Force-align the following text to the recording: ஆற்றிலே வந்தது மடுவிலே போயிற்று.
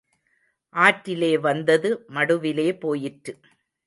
ஆற்றிலே 0.75 1.29
வந்தது 1.39 1.89
மடுவிலே 2.09 2.67
போயிற்று. 2.79 3.35